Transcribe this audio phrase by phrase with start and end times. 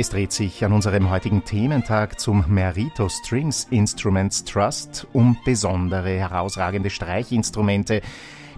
[0.00, 6.88] Es dreht sich an unserem heutigen Thementag zum Merito Strings Instruments Trust um besondere, herausragende
[6.88, 8.00] Streichinstrumente.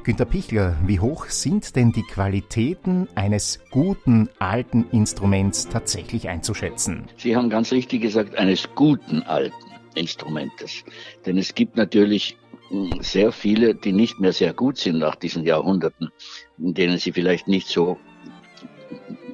[0.04, 7.08] Günter Pichler, wie hoch sind denn die Qualitäten eines guten alten Instruments tatsächlich einzuschätzen?
[7.16, 9.64] Sie haben ganz richtig gesagt, eines guten alten
[9.96, 10.84] Instrumentes.
[11.26, 12.36] Denn es gibt natürlich
[12.68, 16.12] hm, sehr viele, die nicht mehr sehr gut sind nach diesen Jahrhunderten,
[16.58, 17.98] in denen sie vielleicht nicht so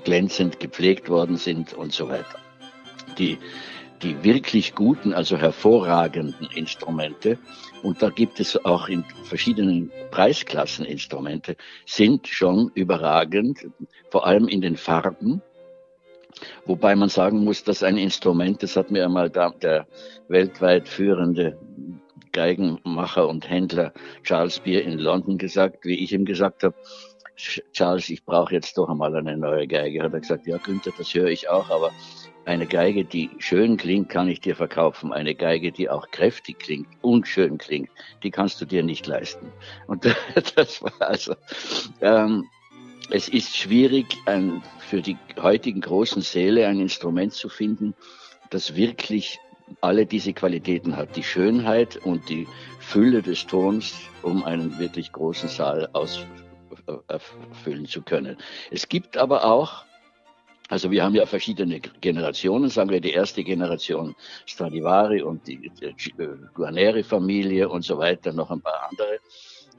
[0.08, 2.38] glänzend gepflegt worden sind und so weiter.
[3.18, 3.36] Die,
[4.00, 7.36] die wirklich guten, also hervorragenden Instrumente,
[7.82, 13.66] und da gibt es auch in verschiedenen Preisklassen Instrumente, sind schon überragend,
[14.08, 15.42] vor allem in den Farben.
[16.64, 19.86] Wobei man sagen muss, dass ein Instrument, das hat mir einmal der
[20.28, 21.58] weltweit führende
[22.32, 26.74] Geigenmacher und Händler Charles Beer in London gesagt, wie ich ihm gesagt habe,
[27.72, 30.02] Charles, ich brauche jetzt doch einmal eine neue Geige.
[30.02, 31.92] Hat er gesagt, ja Günther, das höre ich auch, aber
[32.44, 35.12] eine Geige, die schön klingt, kann ich dir verkaufen.
[35.12, 37.90] Eine Geige, die auch kräftig klingt und schön klingt,
[38.22, 39.52] die kannst du dir nicht leisten.
[39.86, 40.04] Und
[40.56, 41.34] das war also,
[42.00, 42.48] ähm,
[43.10, 47.94] es ist schwierig, ein, für die heutigen großen Säle ein Instrument zu finden,
[48.50, 49.38] das wirklich
[49.80, 51.16] alle diese Qualitäten hat.
[51.16, 52.48] Die Schönheit und die
[52.80, 56.26] Fülle des Tons, um einen wirklich großen Saal aus,
[57.08, 58.36] erfüllen zu können.
[58.70, 59.84] Es gibt aber auch
[60.70, 66.14] also wir haben ja verschiedene Generationen, sagen wir die erste Generation Stradivari und die, die
[66.52, 69.18] Guarneri-Familie und so weiter, noch ein paar andere.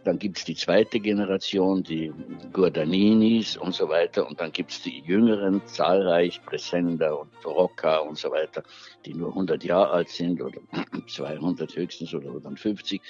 [0.03, 2.11] Dann gibt's die zweite Generation, die
[2.53, 4.25] Guardaninis und so weiter.
[4.27, 8.63] Und dann gibt's die jüngeren, zahlreich, Presenda und Rocca und so weiter,
[9.05, 10.61] die nur 100 Jahre alt sind oder
[11.07, 13.01] 200 höchstens oder dann 50.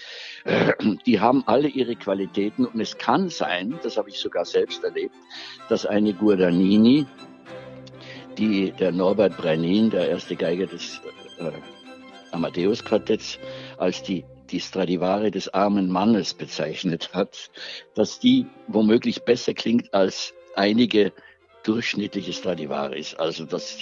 [1.05, 5.15] Die haben alle ihre Qualitäten und es kann sein, das habe ich sogar selbst erlebt,
[5.69, 7.05] dass eine Guardanini,
[8.37, 11.01] die der Norbert Brenin, der erste Geiger des
[11.37, 11.51] äh,
[12.31, 13.37] Amadeus-Quartetts,
[13.77, 17.49] als die die Stradivari des armen Mannes bezeichnet hat,
[17.95, 21.13] dass die womöglich besser klingt als einige
[21.63, 23.15] durchschnittliche Stradivaris.
[23.15, 23.77] Also das,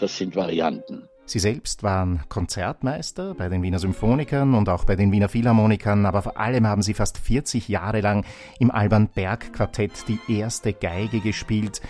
[0.00, 1.08] das sind Varianten.
[1.24, 6.22] Sie selbst waren Konzertmeister bei den Wiener Symphonikern und auch bei den Wiener Philharmonikern, aber
[6.22, 8.26] vor allem haben Sie fast 40 Jahre lang
[8.58, 11.80] im Alban Berg Quartett die erste Geige gespielt.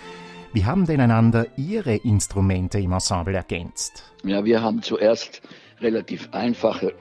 [0.53, 4.13] Wie haben denn einander Ihre Instrumente im Ensemble ergänzt?
[4.23, 5.41] Ja, wir haben zuerst
[5.81, 6.93] relativ einfache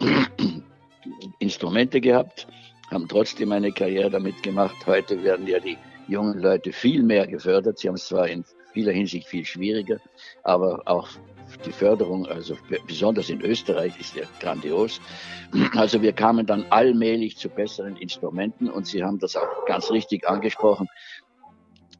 [1.38, 2.46] Instrumente gehabt,
[2.90, 4.76] haben trotzdem eine Karriere damit gemacht.
[4.86, 7.78] Heute werden ja die jungen Leute viel mehr gefördert.
[7.78, 9.98] Sie haben es zwar in vieler Hinsicht viel schwieriger,
[10.42, 11.08] aber auch
[11.66, 15.00] die Förderung, also besonders in Österreich, ist ja grandios.
[15.76, 20.26] Also wir kamen dann allmählich zu besseren Instrumenten und Sie haben das auch ganz richtig
[20.26, 20.88] angesprochen.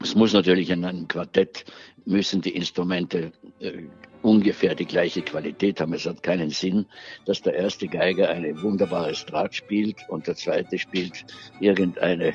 [0.03, 1.65] Es muss natürlich in einem Quartett
[2.05, 3.85] müssen die Instrumente äh,
[4.23, 5.95] ungefähr die gleiche Qualität haben.
[5.95, 6.87] Es hat keinen Sinn,
[7.25, 11.25] dass der erste Geiger eine wunderbare Strat spielt und der zweite spielt
[11.61, 12.33] irgendeine äh,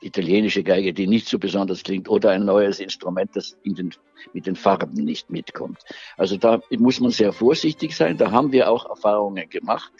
[0.00, 3.94] italienische Geige, die nicht so besonders klingt, oder ein neues Instrument, das in den,
[4.32, 5.78] mit den Farben nicht mitkommt.
[6.16, 8.16] Also da muss man sehr vorsichtig sein.
[8.16, 9.92] Da haben wir auch Erfahrungen gemacht,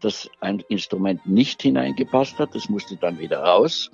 [0.00, 2.54] dass ein Instrument nicht hineingepasst hat.
[2.54, 3.90] Das musste dann wieder raus,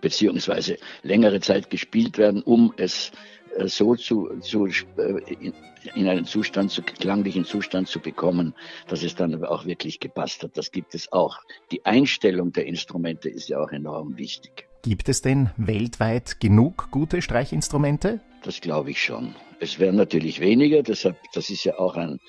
[0.00, 3.12] beziehungsweise längere Zeit gespielt werden, um es
[3.56, 5.52] äh, so zu, zu äh,
[5.94, 8.54] in einen Zustand, zu klanglichen Zustand zu bekommen,
[8.88, 10.56] dass es dann aber auch wirklich gepasst hat.
[10.56, 11.38] Das gibt es auch.
[11.70, 14.66] Die Einstellung der Instrumente ist ja auch enorm wichtig.
[14.82, 18.20] Gibt es denn weltweit genug gute Streichinstrumente?
[18.42, 19.34] Das glaube ich schon.
[19.60, 22.20] Es werden natürlich weniger, deshalb, das ist ja auch ein,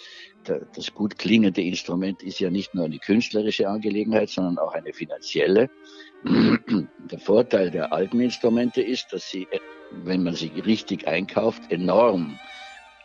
[0.76, 5.70] das gut klingende Instrument ist ja nicht nur eine künstlerische Angelegenheit, sondern auch eine finanzielle.
[6.24, 9.48] Der Vorteil der alten Instrumente ist, dass sie
[9.92, 12.40] wenn man sie richtig einkauft, enorm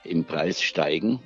[0.05, 1.21] im Preis steigen.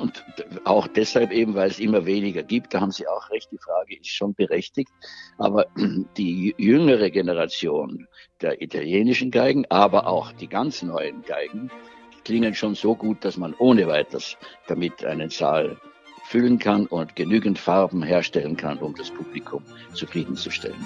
[0.00, 0.24] Und
[0.64, 3.98] auch deshalb eben, weil es immer weniger gibt, da haben Sie auch recht, die Frage
[3.98, 4.90] ist schon berechtigt.
[5.36, 5.66] Aber
[6.16, 8.06] die jüngere Generation
[8.40, 11.70] der italienischen Geigen, aber auch die ganz neuen Geigen,
[12.30, 14.36] klingen schon so gut, dass man ohne weiteres
[14.68, 15.76] damit einen Saal
[16.26, 20.78] füllen kann und genügend Farben herstellen kann, um das Publikum zufriedenzustellen.